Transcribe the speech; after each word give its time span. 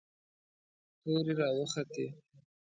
تورې 1.01 1.33
را 1.39 1.47
وختې. 1.57 2.05